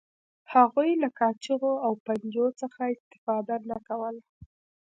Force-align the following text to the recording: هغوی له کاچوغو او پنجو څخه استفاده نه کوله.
هغوی 0.53 0.91
له 1.03 1.09
کاچوغو 1.19 1.73
او 1.85 1.93
پنجو 2.05 2.47
څخه 2.61 2.81
استفاده 2.95 3.55
نه 3.69 3.77
کوله. 3.87 4.21